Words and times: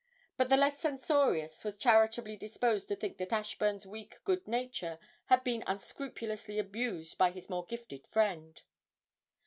but 0.35 0.49
the 0.49 0.57
less 0.57 0.79
censorious 0.79 1.63
were 1.63 1.71
charitably 1.71 2.35
disposed 2.35 2.87
to 2.87 2.95
think 2.95 3.17
that 3.17 3.31
Ashburn's 3.31 3.85
weak 3.85 4.17
good 4.25 4.47
nature 4.47 4.97
had 5.25 5.43
been 5.43 5.63
unscrupulously 5.67 6.57
abused 6.57 7.19
by 7.19 7.29
his 7.29 7.51
more 7.51 7.65
gifted 7.67 8.07
friend. 8.07 8.63